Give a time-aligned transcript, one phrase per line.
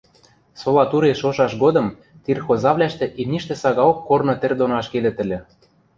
[0.59, 1.87] Сола туре шошаш годым
[2.23, 5.39] тир хозавлӓштӹ имништӹ сагаок корны тӹр доно ашкедӹт ыльы.